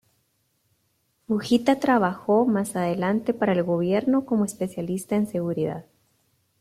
[1.27, 5.85] Fujita trabajó más adelante para el Gobierno como especialista en seguridad.